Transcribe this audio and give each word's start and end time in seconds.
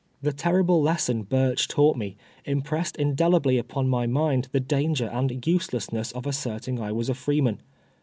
The 0.23 0.33
terrible 0.33 0.81
lesson 0.81 1.25
13urcli 1.25 1.67
taught 1.67 1.95
me, 1.95 2.17
impressed 2.43 2.95
indelibly 2.95 3.59
upon 3.59 3.87
my 3.87 4.07
mind 4.07 4.47
the 4.51 4.59
danger 4.59 5.05
and 5.05 5.45
uselessness 5.45 6.11
of 6.13 6.25
asserting 6.25 6.79
I 6.79 6.89
Avas 6.89 7.07
a 7.09 7.13
freeman. 7.13 7.61